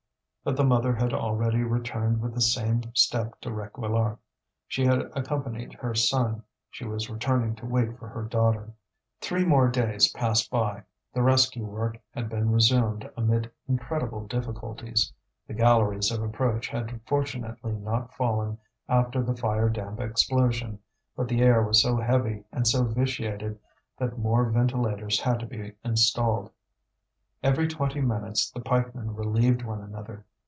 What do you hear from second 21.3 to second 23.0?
air was so heavy and so